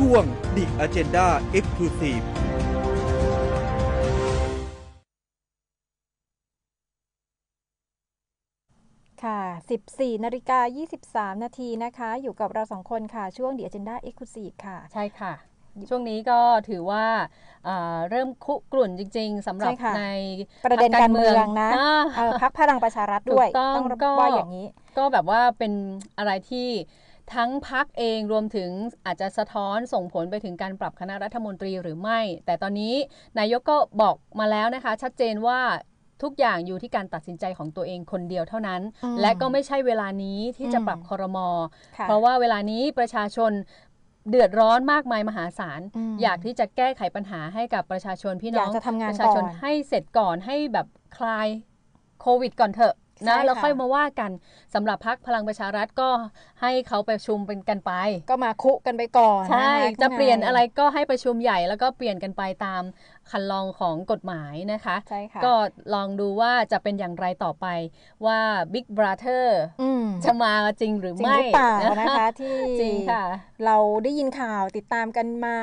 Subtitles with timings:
[0.00, 0.24] ช่วง
[0.56, 1.26] The Agenda
[1.58, 2.24] Exclusive
[9.24, 9.40] ค่ะ
[9.82, 10.60] 14 นาฬิกา
[11.00, 15.32] 23 นาทีนะคะ อยู่กับเราสองคนค่ะ ช่วง The Agenda Exclusive ค่ะ ใช่ค่ะ
[15.88, 17.04] ช่วงนี้ก็ถือว่า
[17.68, 20.04] อ่าเริ่มคุกรุ่นจริง ๆสำหรับใช่ค่ะใน
[20.64, 24.66] ประเด็นการเมืองนะอ่าเออพักพลังประชารัฐด้วยถูกต้องต้องก็ว่าอย่างนี้
[24.98, 25.72] ก็แบบว่าเป็น
[26.18, 26.68] อะไรที่
[27.34, 28.70] ทั้งพักเองรวมถึง
[29.06, 32.94] อาจจะสะท้อนส่งผลไปถึงการปรับคณะรัฐมนตรีหรือไม่ แต่ตอนนี้
[33.38, 35.60] นายกก็บอกมาแล้วนะคะ ชัดเจนว่า
[36.22, 41.48] ทุกอย่างอยู่ที่การตัดสินใจของตัวเองคนเดียวเท่านั้นอืมและก็ไม่ใช่เวลานี้ที่จะอืมปรับคอรมอ
[41.98, 43.52] ค่ะเพราะว่าเวลานี้ประชาชน
[44.30, 50.86] เดือดร้อนมากมายมหาศาลอืมอยากที่จะแก้ไขปัญหาให้กับประชาชนพี่น้องอยากจะทำงานประชาชนก่อนให้เสร็จก่อนให้แบบ
[51.16, 51.48] คลาย
[52.20, 54.30] โควิดก่อนเถอะใช่ นะแล้วค่ะค่อยมาว่ากัน
[54.74, 56.10] สำหรับพักพลังประชารัฐก็
[56.62, 57.92] ให้เขาประชุมเป็นกันไป
[58.30, 62.82] ก็มาคุกันไปก่อนใช่นคจะเปลี่ยนข้างใอะไรก็ให้ประชุมใหญ่แล้วก็เปลี่ยนกันไปตาม
[63.30, 65.52] คันลองของกฎหมายนะคะใช่ค่ะก็
[65.94, 67.66] ลองดูว่าจะเป็นอย่างไรต่อไป
[68.26, 68.38] ว่า
[68.72, 69.44] Big Brother
[69.82, 73.24] อืมจะมาจริงหรือจริงไม่หรือเปล่านะคะที่จริงค่ะ
[73.64, 75.56] เราได้ยินข่าวติดตามกันมา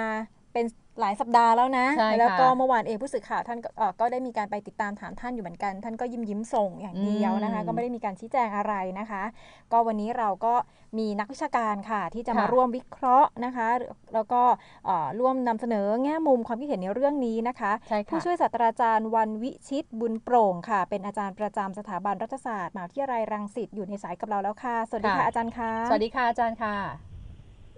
[0.54, 0.66] เป็น
[1.02, 9.24] หลายสัปดาห์แล้วนะ ใช่ค่ะ แล้วก็เมื่อวานเองผู้สื่อข่าวท่านก็เอ่อก็ได้มีการไปติดตามถามท่านอยู่เหมือนกัน ท่านก็ยิ้มยิ้มๆส่งอย่างเดียวนะคะอืมก็ไม่ได้มีการชี้แจงอะไรนะคะ
[9.72, 10.54] ก็วันนี้เราก็
[11.00, 13.68] มีนักวิชาการค่ะ ที่จะมาค่ะ ร่วมวิเคราะห์นะคะ
[14.14, 14.42] แล้วก็
[14.86, 27.11] เอ่อร่วมนำเสนอแง่มุมความคิดเห็นในเรื่องนี้นะคะ ใช่ค่ะ ผู้ช่วยศาสตราจารย์วันวิชิตบุญโปร่งค่ะ เป็นอาจารย์ประจำสถาบันรัฐศาสตร์มหาวิทยาลัยรังสิตอยู่ในสายกับเราแล้วค่ะ สวัสดีค่ะค่ะ อาจารย์คะ สวัสดีค่ะอาจารย์ค่ะ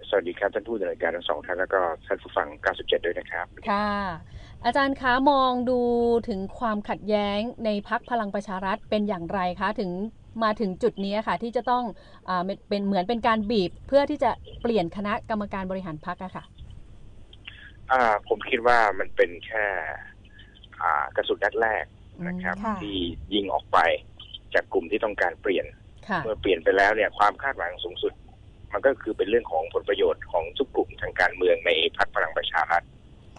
[0.08, 3.90] สวัสดีครับ ท่านผู้ดำเนินการทั้งสองท่านแล้วก็ท่านผู้ฟัง 97 ด้วยนะครับ ค่ะ
[4.64, 5.80] อาจารย์คะมองดู
[6.28, 9.90] ถึงความขัดแย้งในพักพลังประชารัฐเป็นอย่างไรคะ ถึง
[10.44, 11.84] มาถึงจุดนี้ค่ะ ที่จะต้อง
[12.28, 14.30] อาเป็นเป็นเหมือนเป็นการบีบเพื่อที่จะ
[14.62, 16.44] เปลี่ยนคณะกรรมการบริหารพักอะค่ะ
[17.92, 19.64] อ่าผมคิดว่ามันเป็นแค่
[20.82, 21.84] อ่ากระสุนนัดแรก
[22.26, 22.96] นะครับค่ะที่
[23.34, 23.78] ยิงออกไป
[24.54, 25.66] จากกลุ่มที่ต้องการเปลี่ยน
[26.08, 28.12] ค่ะเมื่อเปลี่ยนไปแล้วเนี่ยความคาดหวังสูงสุด
[28.74, 32.82] มันก็คือเป็นเรื่องของผลประโยชน์ของทุกกลุ่มทางการเมืองในพรรคพลังประชารัฐ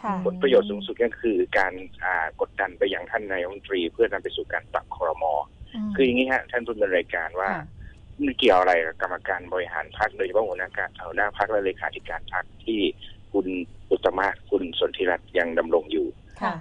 [0.04, 1.74] ค่ะผลประโยชน์สูงสุดก็คือการ
[2.04, 5.26] อ่ากดดันไปยังท่านนายกรัฐมนตรี เพื่อนำไปสู่การปรับครมม
[5.96, 7.66] คืออย่างนี้ฮะท่านผู้ดำเนินรายการว่าค่ะ
[8.26, 12.80] มันเกี่ยวอะไรกับกรรมการบริหารพรรคโดยเฉพาะหัวหน้าการหัวหน้าพรรคและเลขาธิการพรรคที่
[13.34, 13.48] คุณ
[13.92, 16.08] อุตตมะคุณสนธิรัตน์ยังดำรงอยู่
[16.42, 16.54] ค่ะ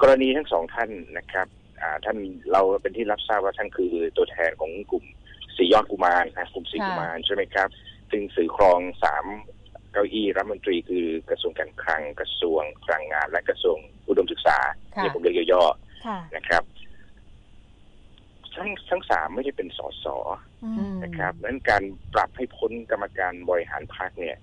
[0.00, 1.46] กรณีทั้งสองท่านนะครับ
[1.82, 2.16] อ่าท่าน
[2.52, 5.04] เราเป็นที่รับทราบว่าท่านคือตัวแทนของกลุ่ม
[5.56, 7.68] สียอดกุมารนะกลุ่มสีค่ะกุมารใช่ไหมครับ
[8.10, 9.26] ซึ่งสื่อครองสาม
[9.92, 13.76] เก้าอี้รัฐมนตรีคือกระทรวงการคลังกระทรวงพลังงาน และกระทรวง
[14.08, 14.58] อุดมศึกษา
[14.94, 15.64] ค่ะที่ผมเรียกย่อ
[16.06, 16.62] ค่ะๆนะครับ
[18.54, 20.06] ทั้งทั้งสามไม่ได้เป็นสส
[20.64, 21.82] อือืมมนะครับนั้นการ
[22.14, 24.36] ปรับให้พ้นกรรมการบริหารพรรคเนี่ย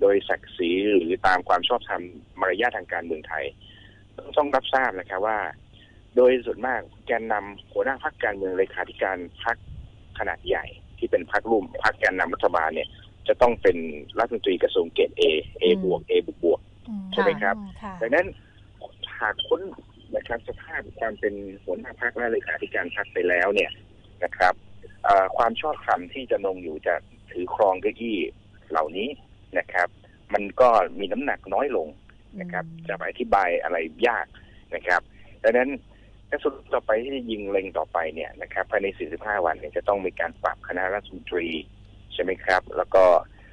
[0.00, 2.02] โดยศักดิ์ศรีหรือตามความชอบธรรม
[2.40, 3.44] มารยาททางการเมืองไทย
[4.38, 5.38] ต้องรับทราบนะครับว่า
[6.16, 9.56] โดยส่วนมากแกนนำหัวหน้าพรรคการเมืองเลขาธิการพรรค
[10.18, 10.64] ขนาดใหญ่
[10.98, 12.88] ที่เป็นพรรคร่วมพรรคแกนนำรัฐบาลเนี่ย
[13.28, 13.76] จะต้องเป็น
[14.18, 15.22] รัฐมนตรีกระทรวงเกรดเอ
[15.60, 18.26] เอบวกเอบวกบวกอืมใช่ไหมครับค่ะดังนั้น
[19.20, 19.60] หากพ้น
[20.16, 21.34] นะครับสภาพความเป็น
[21.64, 23.70] หัวหน้าพรรคและเลขาธิการพรรคไปแล้วเนี่ย
[24.24, 24.54] นะครับ
[25.04, 26.94] เอ่อความชอบธรรมที่จะนงอยู่จะ
[27.32, 28.18] ถือครองเก้าอี้
[28.70, 29.08] เหล่านี้
[29.58, 29.88] นะครับ
[30.34, 30.68] มันก็
[30.98, 31.88] มีน้ำหนักน้อยลง
[32.40, 33.76] นะครับ จะไปอธิบายอะไร
[34.08, 34.26] ยาก
[34.74, 35.00] นะครับ
[35.42, 35.70] ดังนั้น
[36.30, 41.48] กระสุนต่อไปที่จะยิงเล็งต่อไปเนี่ยนะครับภายใน 45 วันเนี่ยจะต้องมีการปรับคณะรัฐมนตรี
[42.14, 43.04] ใช่ไหมครับ แล้วก็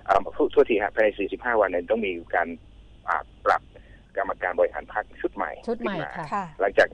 [0.07, 2.47] อ่าพูดทั่วทีฮะภายใน 45 วันเนี่ยต้องมีการ
[3.07, 3.61] อ่าปรับ
[4.17, 6.87] กรรมการบริหารพรรคชุดใหม่ชุดใหม่ขึ้นมาค่ะค่ะหลังจาก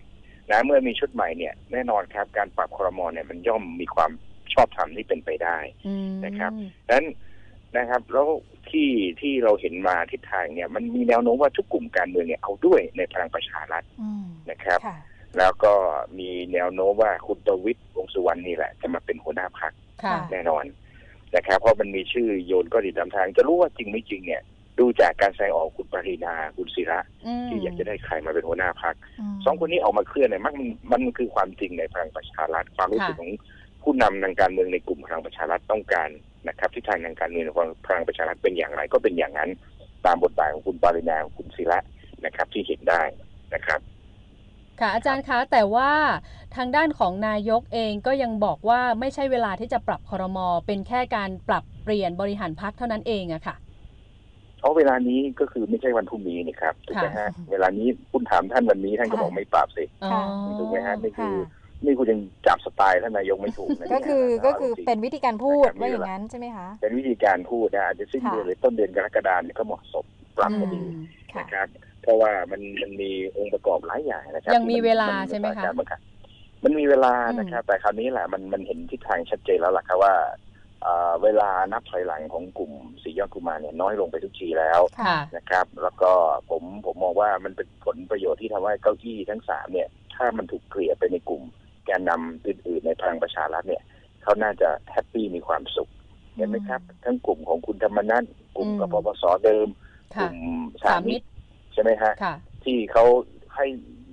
[0.51, 4.11] นะเมื่อมีชุดใหม่เนี่ยแน่นอนครับการปรับครมเนี่ยมันย่อมมีความ
[4.53, 6.51] ชอบธรรมที่เป็นไปได้อืมนะครับ
[6.87, 7.07] ดังนั้น
[7.77, 8.27] นะครับแล้ว
[8.69, 8.89] ที่
[9.21, 14.97] ที่เราเห็นมาทิศทางเนี่ยมันมีแนวโน้มว่าทุกกลุ่มการเมืองเนี่ยเอาด้วยในพลังประชารัฐอืมนะครับค่ะ
[15.37, 15.73] แล้วก็
[16.19, 19.71] มีแนวโน้มว่าคุณประวิตยวงษ์สุวรรณนี่แหละ จะมาเป็นหัวหน้าพรรค
[20.03, 20.63] ค่ะค่ะแน่นอน
[21.35, 24.41] นะครับ เพราะมันมีชื่อโยนก็ดีตามทาง จะรู้ว่าจริงไม่จริงเนี่ย
[24.79, 28.97] ดูจากการแสดงออกคุณปรินาคุณศิระมที่อยากจะได้ใครมาเป็นหัวหน้าพรรคม
[29.45, 30.55] สองคนนี้ออกมาเคลื่อนเนี่ยมัน
[30.91, 33.31] มันคือความจริงในพลังประชารัฐความรู้สึกค่ะของ
[33.83, 36.09] ผู้นำทางการเมืองในกลุ่มพลังประชารัฐต้องการ
[36.47, 39.49] นะครับที่ทางทางการเมืองของพลังประชารัฐเป็นอย่างไรก็เป็นอย่างนั้น
[40.05, 41.79] ตามบทบาทของคุณปารินาของคุณศิระ
[42.25, 43.01] นะครับที่เห็นได้
[43.55, 43.79] นะครับ
[44.79, 45.91] ค่ะอาจารย์คะแต่ว่า
[46.55, 53.55] ทางด้านของนายกเองก็ยังบอกว่าไม่ใช่เวลาที่จะปรับคอรมอเป็นแค่การปรับเปลี่ยนบริหารพักเท่านั้นเองอะค่ะ
[54.59, 60.23] เพราะเวลานี้ก็คือไม่ใช่วันพรุ่งนี้นี่ครับถูกไหมฮะเวลานี้คุณถามท่านวันนี้ท่านก็บอกไม่ปรับสิอ๋อค่ะ
[60.59, 70.05] ถูกไหมฮะนี่คือค่ะนี่คุณยังจับสไตล์ท่านนายกไม่ถูกนะก็คือเนี่ยนะก็คือจริงๆเป็นวิธีการพูดนะครับว่าอย่างนั้นใช่ไหมคะเป็นวิธีการพูดนะอาจจะสิ้นค่ะเดือนหรือต้นเดือนกรกฎาคมเนี่ยก็เหมาะสม
[70.37, 71.67] ปรับให้ดีอืมค่ะนะครับ
[72.05, 76.03] เพราะว่ามันมันมีองค์ประกอบหลายอย่างนะครับยังมีเวลาที่นใช่ไหมคะนสถานการณ์
[76.63, 80.13] มันมีเวลานะครับ แต่คราวนี้แหละมันมันเห็นทิศทางชัดเจนแล้วล่ะครับว่า
[80.81, 82.71] เอ่อเวลานับถอยหลังของกลุ่ม
[83.03, 86.11] สียอดกุมารเนี่ยน้อยลงไปทุกทีแล้วค่ะนะครับ แล้วก็
[86.49, 91.43] ผมผมมองว่ามันเป็นผลประโยชน์ที่ทำให้เก้าอี้ทั้งสามเนี่ยถ้ามันถูกเกลี่ยไปในกลุ่ม
[91.85, 93.83] แกนนำอื่นๆในพลังประชารัฐเนี่ย
[94.23, 95.89] เขาน่าจะ happy มีความสุข
[96.35, 98.23] เห็นไหมครับ ทั้งกลุ่มของคุณธรรมนัส
[98.57, 99.67] กลุ่มอืมกปปสเดิม
[100.15, 100.35] กค่ะลุ่ม
[100.83, 101.34] สาสามมิมิตตรร
[101.75, 103.05] ใช่ไหมฮะค่ะที่เขา
[103.55, 103.65] ให้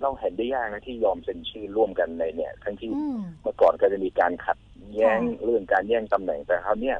[0.03, 4.59] เราเห็นได้ยากนะที่ยอมเซ็นชื่อร่วมกันในเนี่ยทั้งที่อืมเมื่อก่อนก็จะมีการขัด
[4.94, 6.97] แย้งค่ะเรื่องการแย่งตำแหน่งแต่คราวเนี้ย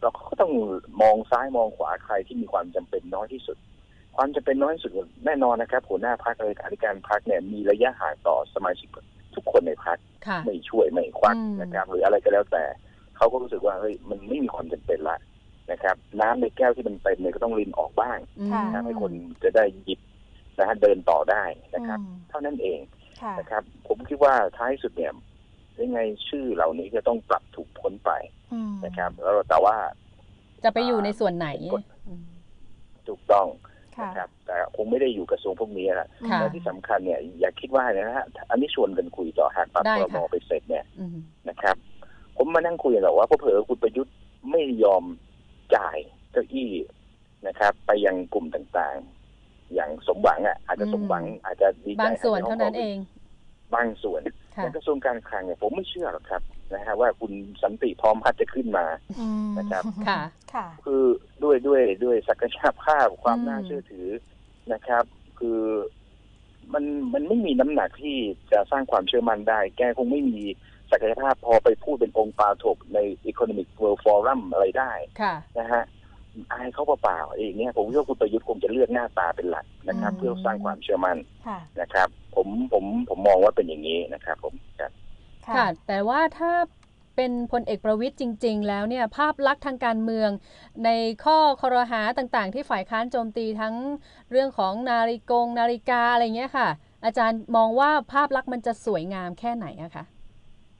[0.00, 0.52] เราก็ต้อง
[1.02, 3.56] มองซ้ายมองขวาใครที่มีความจำเป็นน้อยที่สุด
[4.16, 4.92] ความจำเป็นน้อยที่สุด
[5.26, 8.88] แน่นอนนะครับหัวหน้าพักเลยการการพักเนี่ยมีระยะห่างต่อสมาชิก
[9.34, 12.64] ทุกคนในพักค่ะไม่ช่วยไม่ควักอืมนะครับหรืออะไรก็แล้วแต่
[13.16, 15.16] เขาก็รู้สึกว่าเฮ้ยมันไม่มีความจำเป็นละ
[15.72, 18.18] นะครับ น้ำในแก้วที่มันเต็มเนี่ยก็ต้องรินออกบ้าง
[18.52, 20.00] ค่ะนะครับให้คนจะได้หยิบ
[20.58, 22.80] นะฮะเดินต่อได้นะครับอืมเท่านั้นเอง
[23.22, 25.12] ค่ะนะครับ ผมคิดว่าท้ายสุดเนี่ย
[25.80, 28.10] ยังไงชื่อเหล่านี้จะต้องปรับถูกพ้นไป
[28.52, 29.76] อืมนะครับ แล้วแต่ว่า
[30.64, 32.24] จะไปอยู่ในส่วนไหนกฎอืม
[33.08, 33.46] ถูกต้อง
[33.96, 41.18] ค่ะนะครับ แต่คงไม่ได้อยู่กระทรวงพวกนี้นะค่ะและที่สำคัญเนี่ย อย่าคิดว่านะฮะอันนี้ชวนกันคุยต่อหากปรับได้พรค่ะมไปเสร็จเนี่ยอืม
[41.48, 41.76] นะครับ
[42.36, 44.14] ผมมานั่งคุยกันหรอกว่าเพอเผลอๆคุณประยุทธ์
[44.50, 45.04] ไม่ยอม
[45.76, 45.96] จ่าย
[46.32, 46.70] เก้าอี้
[47.46, 52.96] นะครับ ไปยังกลุ่มต่างๆ อย่างสมหวังอะอาจจะสมหวังอาจจะดีใจบางส่วนเท่านั้นเอง
[53.74, 54.20] บางส่วน
[54.56, 56.42] ค่ะแต่กระทรวงการคลังเนี่ยผมไม่เชื่อหรอกครับ
[56.74, 57.32] นะฮะว่าคุณ
[57.62, 58.86] สันติพร้อมพัฒน์จะขึ้นมา
[59.20, 60.20] อืมนะครับค่ะ
[60.54, 61.02] ค่ะ คือ
[61.42, 64.08] ด้วยด้วยด้วยศักยภาพความอืมน่าเชื่อถือ
[64.72, 65.04] นะครับ
[65.38, 65.60] คือ
[66.72, 68.16] มันมันไม่มีน้ำหนักที่
[68.52, 70.40] จะสร้างความเชื่อมั่นได้ แกคงไม่มี
[70.92, 72.98] ศักยภาพพอไปพูดเป็นองค์ปาถกใน
[73.30, 75.84] Economic World Forum อะไรได้ค่ะนะฮะ
[76.52, 84.90] อายเขาเปล่าๆเองเนี่ยผมว่าคุณประยุทธ์คงจะเลือกหน้าตาเป็นหลักนะครับอืมเพื่อสร้างความเชื่อมั่นค่ะนะครับ ผมผมผมมองว่าเป็นอย่างนี้นะครับ ผมครับ
[85.48, 86.52] ค่ะ แต่ว่าถ้า
[87.16, 90.30] เป็นพลเอกประวิตยจริง ๆ แล้วเนี่ยภาพลักษณ์ทางการเมือง
[90.84, 90.90] ใน
[91.24, 93.74] ข้อคอรหาต่างๆ ที่ฝ่ายค้านโจมตีทั้ง
[94.30, 96.68] เรื่องของนาฬิกงนาฬิกาอะไรเงี้ยค่ะ
[97.04, 100.04] อาจารย์มองว่าภาพลักษณ์มันจะสวยงามแค่ไหนอะคะ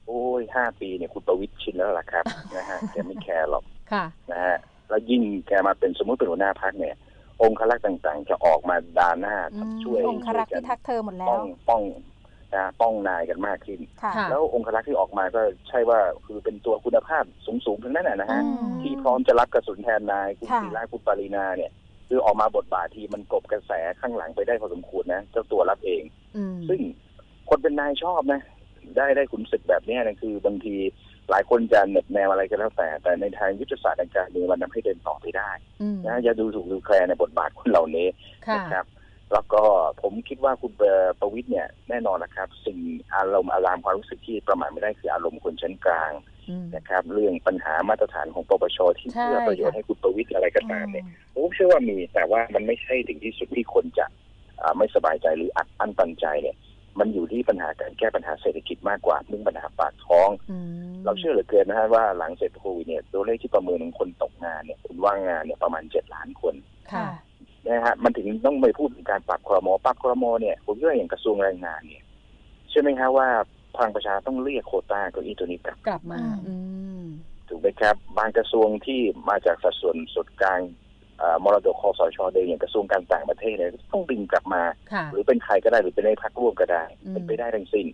[0.07, 2.25] โอ้ยห้าปีเนี่ยคุณประวิตรชินแล้วล่ะครับ
[2.57, 4.57] นะฮะแกไม่แคร์หรอกค่ะนะฮะ
[4.89, 6.97] แล้วยิ่งแกมาเป็นสมมติเป็นหัวหน้าพักเนี่ย
[7.43, 11.83] องค์คลักษ์ต่างๆ จะออกมาดาหน้าอืมช่วยองครักษ์ช่วยที่ทักเธอหมดแล้ป้วองป้อง
[12.55, 21.73] นะป้องนายกันมากขึ้นค่ะค่ะแล้วองค์คลักษ์ที่ออกมาก็ใช่ว่าคือเป็นตัวคุณภาพสูงๆทั้งนั้นนะนะฮะอืมที่พร้อมจะรับกระสุนแทนนายคุณค่ะศิระคุณปรินาเนี่ย
[22.09, 26.03] คือออกมาบทบาทที่มันกลบกระแสข้างหลังไปได้พอสมควรนะเจ้าตัวรับเอง
[26.37, 26.81] อืมซึ่ง
[27.49, 28.41] คนเป็นนายชอบนะ
[28.97, 30.77] ได้ได้ขุนศึกแบบเนี้ยนะคือบางที
[31.31, 35.51] หลายคนจะเหน็บแนวอะไรก็แล้วแต่ แต่ในทางยุทธศาสตร์ทางการเมืองมันทำให้เดินต่อไปได้
[35.83, 38.07] อืมนะอย่าดูถูกดูแคลนในบทบาทคนเหล่านี้
[38.49, 38.87] ค่ะนะครับ
[39.33, 39.63] แล้วก็
[40.03, 40.73] ผมคิดว่าคุณ
[41.21, 42.79] ประวิทย์เนี่ยแน่นอนนะครับ สิ่ง
[43.15, 46.13] อารมณ์อารามความรู้สึกที่ประมาทไม่ได้คืออารมณ์คนชั้นกลาง
[46.49, 54.07] อืมนะครับ เรื่องปัญหามาตรฐานของปปชที่ใช่เพื่อประโยชน์ค่ะให้คุณประวิทย์อะไรก็ตามเนี่ยผมเชื่อว่ามีแต่ว่ามันไม่ใช่ถึงที่สุดที่คนจะ
[54.63, 56.57] อ่าไม่สบายใจหรืออัดอั้นตันใจเนี่ย
[56.99, 60.59] มันอยู่ที่ปัญหาการแก้ปัญหาเศรษฐกิจมากกว่าเรื่องปัญหาปากท้องอื
[60.91, 66.55] มเราเชื่อเหลือเกินนะฮะว่าหลังเสร็จโควิดเนี่ยตัวเลขที่ประเมินของคนตกงานเนี่ยคนว่างงานเนี่ยประมาณเจ็ดล้านคน
[66.93, 67.09] ค่ะ
[67.69, 72.05] นะฮะมันถึงต้องไปพูดถึงการปรับครมปรับครมเนี่ยผมคิดว่าอย่างกระทรวงแรงงานเนี่ย
[72.71, 73.29] ใช่ไหมฮะว่า
[73.75, 76.57] พลังประชาต้องเรียกโควต้าเก้าอี้ตัวนี้กลับกลับมาอืมอื
[77.03, 77.05] ม
[77.49, 80.82] ถูกไหมครับ บางกระทรวงที่มาจากสัดส่วนส่วนกลางเอ่อ
[81.45, 84.63] มรดกคอสชเดิมอย่างกระทรวงการต่างประเทศเนี่ยต้องดึงกลับมา
[84.93, 87.87] ค่ะหรือเป็นใครก็ได้หรือเป็นในพักร่วมก็ได้อืมเป็นไปได้ทั้งสิ้น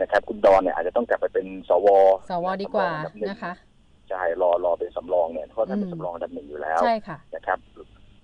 [0.00, 1.88] นะครับ คุณดอนเนี่ยอาจจะต้องกลับไปเป็นสว
[2.30, 3.52] สวดีกว่าสำรองอันดับหงนะคะ
[4.08, 7.58] ใช่รอรอเป็นสำรองเนี่ยเพราะท่านเป็นอืมสำรองอันดับหนึ่งอยู่แล้วใช่ค่ะนะครับ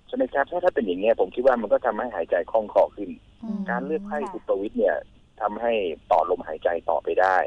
[0.07, 3.09] ใช่ไหมครับถ้าถ้าเป็นอย่างเงี้ยผมคิดว่ามันก็ทำให้หายใจคล่องคอขึ้น
[3.43, 4.95] อืมการเลือกให้ค่ะคุณประวิตยเนี่ย
[5.41, 5.71] ทำให้
[6.11, 7.37] ต่อลมหายใจต่อไปได้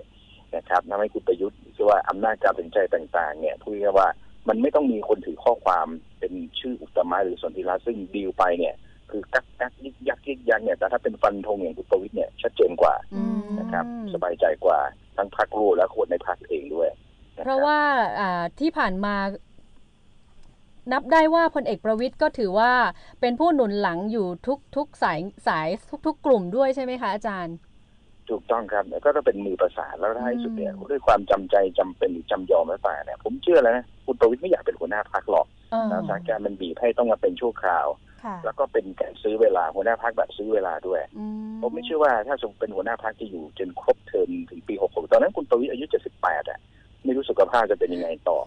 [0.57, 4.09] นะครับทำให้คุณประยุทธ์คือว่าอำนาจการตัดสินใจต่าง ๆ เนี่ยพูดง่ายๆว่า
[4.49, 5.87] มันไม่ต้องมีคนถือข้อความ
[6.33, 8.75] เป็นชื่ออุตมะหรือสนธิรัตน์ซึ่งดีลไปเนี่ย
[9.11, 13.85] คือกักกักยิกยักยิกยักเนี่ยแต่ถ้าเป็นฟันธงอย่างคุณประวิตยเนี่ยชัดเจนกว่าอืมนะครับ
[14.15, 14.81] สบายใจกว่า
[15.17, 16.89] ทั้งพรรคร่วมและคนในพรรคเองด้วย
[17.37, 17.79] นคบเพราะว่า
[18.19, 19.15] อ่าที่ผ่านมา
[20.93, 22.73] นับได้ว่าพลเอกประวิตยก็ถือว่า
[23.21, 27.57] เป็นผู้หนุนหลังอยู่ทุกทุกสายสายทุกทุกกลุ่มด้วยใช่ไหมคะอาจารย์
[28.31, 37.87] ถูกต้องครับแล้วก็ต้องเป็นมือประสานแล้วท้ายสุดเนี่ยอืมด้วยความจำใจจำเป็นหรือจำยอมแล้วแต่เนี่ยผมเชื่อแล้วนะคุณประวิตยไม่อยากเป็นหัวหน้าพรรคหรอก เออสถานการณ์มันบีบให้ต้องมาเป็นชั่วคราว
[38.25, 41.25] ค่ะแล้วก็เป็นการซื้อเวลาหัวหน้าพักแบบซื้อเวลาด้วยอื
[41.61, 45.85] ผมไม่เชื่อว่าถ้าสมมติเป็นหัวหน้าพักจะอยู่จนครบเทอมถึงปี 66 ตอนนั้นคุณประวิตรอายุ
[46.19, 46.61] 78 อะ
[47.05, 48.39] ไม่รู้สุขภาพจะเป็นยังไงต่อ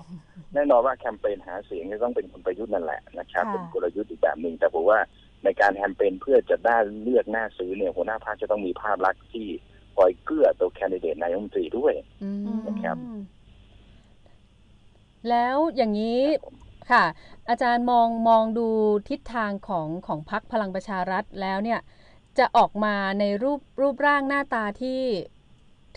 [0.53, 4.99] แน่นอนว่าแคมเปญหาเสียงจะต้องเป็นคุณประยุทธ์นั่นแหละนะครับค่ะเป็นกลยุทธ์อีกแบบหนึ่งแต่ผมว่า
[5.43, 9.47] ในการแคมเปญเพื่อจะได้เลือกหน้าซื้อเนี่ยหัวหน้าพรรคจะต้องมีภาพลักษณ์ที่
[9.95, 12.97] คอยเกื้อตัวแคนดิเดตนายกรัฐมนตรีด้วยอืมนะครับ
[15.29, 16.21] แล้วอย่างนี้
[16.91, 17.03] ค่ะ
[17.49, 18.67] อาจารย์มองมองดู
[19.09, 21.79] ทิศทางของของพักพลังประชารัฐแล้วเนี่ย
[22.37, 25.01] จะออกมาในรูปรูปร่างหน้าตาที่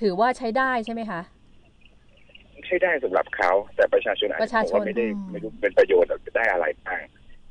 [0.01, 1.21] ถือว่าใช้ได้ใช่ไหมคะ
[2.67, 7.03] ใช้ได้สำหรับเขา แต่ประชาชนอาจปจะระชาบอกชนว่าไม่ได้อืมไม่รู้เป็นประโยชน์หรือได้อะไรบ้าง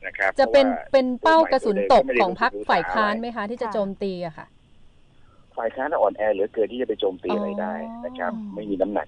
[0.06, 4.48] นะครับ จะเป็นพราว่าเป็นเป้ากระสุนตกไม่ได้ของพักรู้สึกฝ่ายค้านอะไรไหมคะ ที่จะค่ะโจมตีอะค่ะ
[5.58, 7.74] ฝ่ายค้านอ่อนแอเหลือเกินที่จะไปโจมตีอะไรได้
[8.06, 9.08] นะครับอ๋อไม่มีน้ำหนัก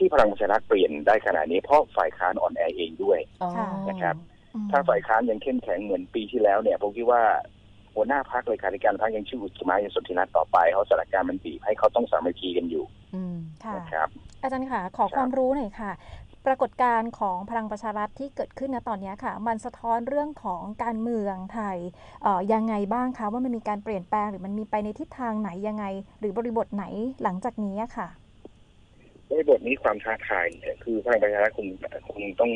[0.00, 4.16] ที่พลังประชารัฐเปลี่ยนได้ขนาดนี้เพราะฝ่ายค้านอ่อนแอเองด้วยอ๋อค่ะนะครับ
[4.54, 7.22] อืมถ้าฝ่ายค้านยังเข้มแข็งเหมือนปีที่แล้วเนี่ยผมคิดว่า
[7.94, 14.08] หัวหน้าพักเลยขาธิการพักยังชื่ออุตมะยังสนธิรัตน์ต่อไปเขาสถานการณ์มันบีบให้เขาต้องสามัคคีกันอยู่อืม ค่ะ นะครับ
[14.42, 15.92] อาจารย์ค่ะ ขอครับ ความรู้หน่อยค่ะ
[16.46, 21.78] ปรากฏการณ์ของพลังประชารัฐที่เกิดขึ้นณตอนนี้ค่ะ มันสะท้อนเรื่องของการเมืองไทย
[22.22, 25.84] เอ่อยังไงบ้างคะว่ามันมีการเปลี่ยนแปลงหรือมันมีไปในทิศทางไหนยังไง
[26.20, 26.84] หรือบริบทไหน
[27.22, 28.08] หลังจากนี้อะค่ะ
[29.30, 31.68] ในบทนี้ความท้าทายเนี่ยคือพลังประชารัฐคง
[32.12, 32.52] คงต้อง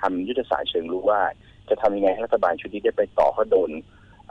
[0.00, 1.20] ทำยุทธศาสตร์เชิงรู้ว่า
[1.68, 3.70] จะทำยังไงให้รัฐบาลชุดนี้ได้ไปต่อเขาโดน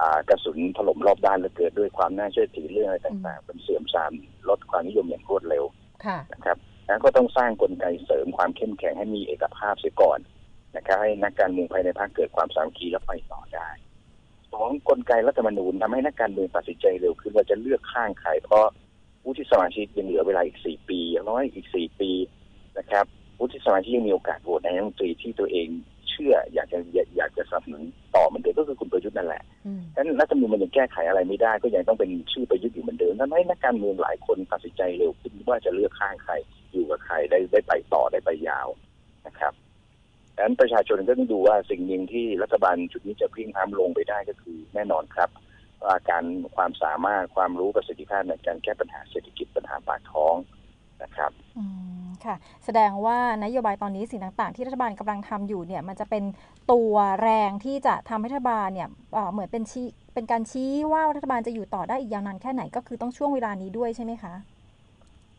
[0.01, 4.11] อ่ากระสุนถล่มรอบด้านและเกิดด้วยความน่าเชื่อถือเรื่องอะไรต่างๆเป็นเสื่อมทราม
[4.49, 5.63] ลดความนิยมอย่างรวดเร็ว
[6.05, 6.57] ค่ะนะครับ
[6.87, 10.19] แล้วก็ต้องสร้างกลไกเสริมความเข้มแข็งให้มีเอกภาพเสียก่อน
[10.75, 13.69] นะครับให้นักการเมืองภายในพรรคเกิดความสามัคคีและไปต่อได้
[14.53, 18.65] สองกลไกรัฐธรรมนูญทำให้นักการเมืองตัดสินใจเร็วขึ้นว่าจะเลือกข้างใครเพราะ
[19.29, 22.11] วุฒิสมาชิกยังเหลือเวลาอีกสี่ปีอย่างน้อยอีกสี่ปี
[22.77, 23.05] นะครับ
[23.39, 25.67] วุฒิสมาชิกยังมีโอกาสโหวตนายกรัฐมนตรีที่ตัวเอง
[26.09, 26.79] เชื่ออยากจะ
[27.17, 27.83] อยากจะสนับสนุน
[28.15, 36.33] ต่อเหมือนเดิมก็คือคุณประยุทธ์นั่นแหละอืมฉะนั้นรัฐธรรมนูญมันยังแก้ไขอะไรไม่ได้ ก็ยังต้องเป็นชื่อประยุทธ์อยู่เหมือนเดิมทำให้นักการเมืองหลายคนตัดสินใจเร็วขึ้นว่าจะเลือกข้างใคร
[36.71, 38.67] อยู่กับใครได้ได้ไปต่อได้ไปยาว
[39.27, 39.53] นะครับ
[40.35, 45.29] ดังนั้นประชาชนก็ต้องดูว่าสิ่งหนึ่งที่รัฐบาลชุดนี้จะพลิงพล้ำลงไปได้ก็คือแน่นอนครับ
[45.83, 46.23] ว่าการ
[46.55, 50.35] ความสามารถความรู้ประสิทธิภาพในการแก้ปัญหาเศรษฐกิจปัญหาปากท้อง
[51.03, 51.63] นะครับอื
[52.05, 56.23] มค่ะ แสดงว่านโยบายตอนนี้สิ่งต่างๆ ที่รัฐบาลกำลังทำอยู่เนี่ยมันจะเป็น
[56.71, 64.33] ตัวแรงที่จะทำให้รัฐบาลเนี่ยเอ่อเหมือนเป็นชี้เป็นการชี้ว่ารัฐบาลจะอยู่ต่อได้อีกยาวนานแค่ไหนก็คือต้องช่วงเวลานี้ด้วยใช่ไหมคะ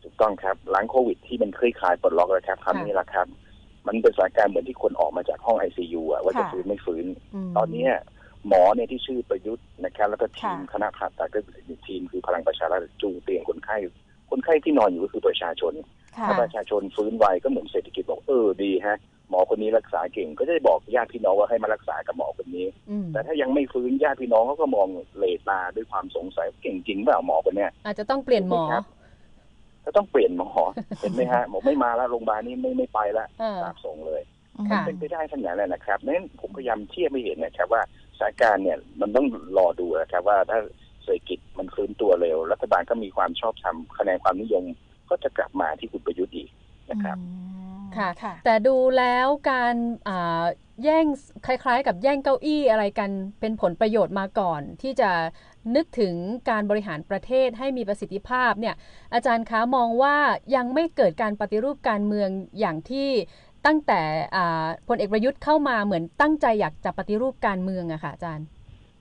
[0.03, 3.27] ถูกต้องครับหลังโควิดที่มันคลี่คลายปลดล็อกแล้วครับคำนี้แหละครับ
[3.87, 7.05] มันเป็นสถานการณ์เหมือนที่คนออกมาจากห้องไอซียูอะว่าจะค่ะฟื้นไม่ฟื้น
[7.47, 7.91] มตอนเนี้ย
[8.47, 13.77] หมอเนี่ยที่ชื่อประยุทธ์นะครับ แล้วก็ทีมค่ะคณะผ่าตัดก็คือทีมคือพลังประชารัฐจูงเตียงคนไข้
[14.31, 15.73] คนไข้ที่นอนอยู่ก็คือประชาชน
[16.17, 18.97] ค่ะถ้าประชาชนฟื้นไวก็เหมือนเศรษฐกิจบอกเออดีฮะ
[19.29, 28.83] หมอคนนี้รักษาเก่งก็จะได้บอกญาติพี่น้องว่าให้มารักษากับหมอคนนี้อืมแต่ถ้ายังไม่ฟื้นญาติพี่น้องเขาก็มองเลตาด้วยความสงสัยเก่งจริงเปล่าหมอคนเนี้ยอาจจะต้องเปลี่ยนหมอครับ
[29.85, 30.49] ก็ต้องเปลี่ยนหมอ
[31.01, 34.21] เห็นไหมฮะหมอไม่มาแล้วโรงพยาบาลนี้ไม่ไม่ไปแล้วเออสาบส่งเลย
[34.69, 37.81] ค่ะเป็นไปได้ทั้งนั้นแหละนะครับนั้นผมพยายามเทียบไม่เห็นนะครับว่า
[38.21, 40.59] สถานการณ์เนี่ยมันต้องรอดูนะครับว่าถ้า
[41.03, 44.63] เศรษฐกิจมันฟื้นตัวเร็ว รัฐบาลก็มีความชอบธรรมคะแนนความนิยม
[45.09, 46.49] ก็จะกลับมาที่คุณประยุทธ์อีก
[46.91, 47.25] นะครับอื
[47.79, 49.75] มค่ะค่ะ แต่ดูแล้วการ
[50.07, 50.43] อ่า
[50.83, 51.05] แย่ง
[51.45, 55.11] คล้ายๆ กับแย่งเก้าอี้อะไรกันเป็นผลประโยชน์มาก่อน ที่จะ
[55.75, 56.13] นึกถึง
[56.49, 58.75] การบริหารประเทศให้มีประสิทธิภาพเนี่ย
[59.13, 60.17] อาจารย์คะมองว่า
[60.55, 63.09] ยังไม่เกิดการปฏิรูปการเมืองอย่างที่
[63.65, 64.01] ตั้งแต่
[64.35, 68.47] อ่าพลเอกประยุทธ์เข้ามาเหมือนตั้งใจอยากจะปฏิรูปการเมืองอะค่ะอาจารย์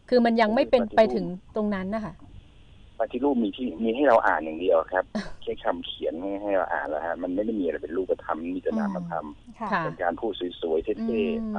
[0.08, 1.26] คือมันยังไม่เป็นไปถึง
[1.56, 2.14] ตรงนั้นนะคะ
[3.00, 5.04] ปฏิรูปมีที่มีให้เราอ่านอย่างเดียวครับ
[5.42, 9.26] แค่คำเขียนให้ให้เราอ่านแล้วฮะมันไม่ได้มีอะไรเป็นรูปธรรมมีแต่นามธรรม
[9.60, 11.58] ค่ะค่ะเป็นการพูดสวยๆอืมเท่ๆไป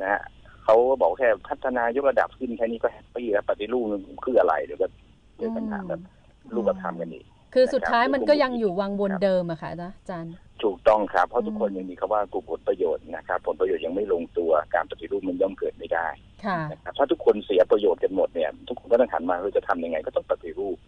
[0.00, 0.20] นะฮะ
[0.64, 4.86] เขาก็บอกแค่พัฒนายกระดับขึ้นแค่นี้ก็ happy แล้วปฏิรูปมันคืออะไรเดี๋ยวก็
[5.38, 6.00] เจอปัญหาแบบ
[6.54, 16.08] รูปธรรมกันอีกคือสุดท้ายมันก็ยังอยู่วังวนเดิมอะค่ะนะอาจารย์ ถูกต้องครับ เพราะทุกคนอืมยังมีคำว่ากลุ่มผลประโยชน์นะครับ ผลประโยชน์ยังไม่ลงตัวการปฏิรูปมันย่อมเกิดไม่ได้
[16.44, 20.78] ค่ะนะครับถ้าทุกคนเสียประโยชน์กันหมดเนี่ย ทุกคนก็ต้องหันมาเราจะทำยังไงก็ต้องปฏิรูป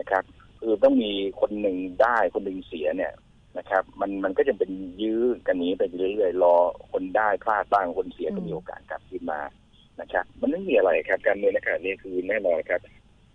[0.00, 0.22] นะครับ
[0.60, 3.12] คือต้องมีคนหนึ่งได้คนหนึ่งเสียเนี่ย
[3.58, 4.70] นะครับ มันมันก็จะเป็น
[5.02, 6.54] ยื้อกันนี้ไปเรื่อยๆรอ
[6.90, 9.40] คนได้พลาดบ้างคนเสียก็มีโอกาสกลับขึ้นมา
[10.00, 12.80] นะครับ มันไม่มีอะไรครับ การเมืองในขณะนี้คือแน่นอนครับ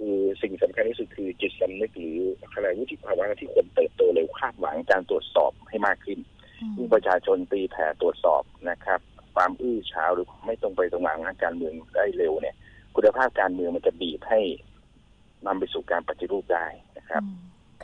[0.01, 2.19] คือสิ่งสำคัญที่สุดคือจิตสำนึกหรือ
[2.53, 6.19] อะไรวุฒิภาวะที่คนเติบโตเร็วคาดหวังการตรวจสอบให้มากขึ้น
[6.77, 8.99] ยิ่งประชาชนตีแผ่ตรวจสอบนะครับ
[9.35, 12.55] ความอื้อฉาวหรือไม่ตรงไปตรงมาของทางการเมืองได้เร็วเนี่ย
[12.95, 14.39] คุณภาพการเมืองมันจะบีบให้
[15.45, 16.65] นำไปสู่การปฏิรูปได้
[16.97, 17.23] นะครับ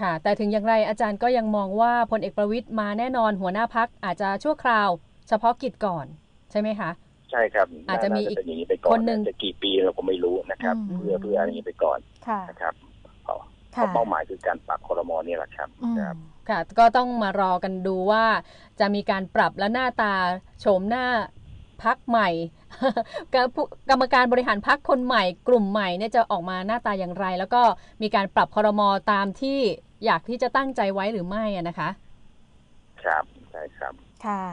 [0.01, 4.89] ค่ะ แต่ถึงอย่างไรอาจารย์ก็ยังมองว่าพลเอกประวิตยมาแน่นอนหัวหน้าพักอาจจะชั่วคราว
[5.27, 6.05] เฉพาะกิจก่อน
[6.51, 6.89] ใช่ไหมคะ
[7.31, 12.73] ใช่ครับอาจจะมีอีกเป็นอย่างนี้ไปก่อนคนหนึ่งจะกี่ปีเราก็ไม่รู้นะครับอืมเพื่อเพื่ออะไรอย่างนี้ไปก่อนค่ะนะครับ
[13.23, 13.39] เพราะ
[13.75, 16.15] ค่ะเป้าหมายคือการปรับคอรมอนี่แหละครับอืมครับ
[16.49, 18.25] ค่ะ ก็ต้องมารอกันดูว่า
[18.79, 20.13] จะมีการปรับและหน้าตา
[20.59, 21.05] โฉมหน้า
[21.83, 22.29] พักใหม่
[23.89, 27.61] กรรมการบริหารพักคนใหม่ กลุ่มใหม่เนี่ยจะออกมาหน้าตาอย่างไร แล้วก็
[28.01, 29.59] มีการปรับคอรมอตามที่
[30.05, 31.89] อยากที่จะตั้งใจไว้หรือไม่อะนะคะ
[33.03, 33.93] ครับใช่ครับ
[34.25, 34.43] ค่ะ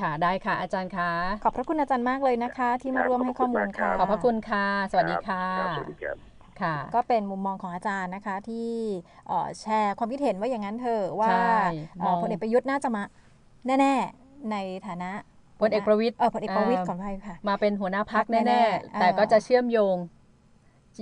[0.00, 1.10] ค่ะได้ค่ะอาจารย์คะ
[1.44, 6.16] ขอบพระคุณอาจารย์มากเลยนะคะ ที่มาร่วมให้ข้อมูลค่ะขอบพระคุณค่ะ สวัสดีค่ะรับสวัสดีครับ
[6.60, 8.70] ค่ะก็เป็นมุมมองของอาจารย์นะคะที่
[9.28, 11.58] เอ่อแชร์ความคิดเห็นว่าอย่างนั้นเถอะว่าใช่
[12.00, 13.02] เอ่อมองพลเอกประยุทธ์น่าจะมา
[13.80, 15.10] แน่ ๆ ในฐานะ
[15.60, 19.96] พลเอกประวิตยเออพลเอกประวิตยเอ่อขออภัยค่ะ มาเป็นหัวหน้าพักแน่แน่ๆๆแต่เอ่อก็จะเชื่อมโยง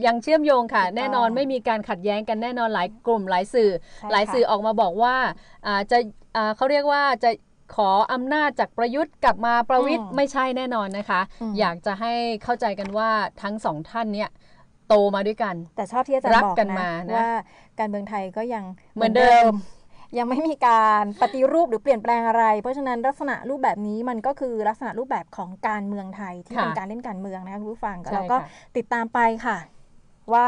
[0.06, 3.70] ยังเชื่อมโยงค่ะถูกต้องแน่นอนไม่มีการขัดแย้งกันแน่นอนหลายกลุ่มหลายสื่อ
[4.00, 5.16] ใช่หลายค่ะสื่อออกมาบอกว่า
[5.66, 5.98] อ่าจะ
[6.36, 7.30] อ่าเขาเรียกว่าจะ
[7.76, 12.12] ขออำนาจจากประยุทธ์กลับมาประวิทย์ไม่ใช่แน่นอนนะคะมอยากจะให้
[12.42, 13.10] เข้าใจกันว่า
[13.42, 14.30] ทั้งสองท่านเนี่ย
[14.88, 17.30] โตมาด้วยกัน แต่ชอบที่อาจารย์รักบอกกันนะมานะว่า
[17.78, 18.64] การเมืองไทยก็ยัง
[18.94, 19.52] เหมือนเดิม
[20.18, 29.58] ยังไม่มีการปฏิรูปหรือเปลี่ยนแปลงอะไร เพราะฉะนั้นลักษณะรูปแบบนี้มันก็คือลักษณะรูปแบบของการเมืองไทยที่ค่ะเป็นการเล่นการเมืองนะคะคุณผู้ฟังใช่แล้วก็ค่ะติดตามไปค่ะ
[30.32, 30.44] ว่า